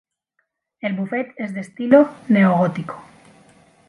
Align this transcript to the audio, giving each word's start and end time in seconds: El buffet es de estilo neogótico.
El 0.79 0.93
buffet 0.95 1.31
es 1.37 1.53
de 1.53 1.59
estilo 1.61 2.09
neogótico. 2.27 2.99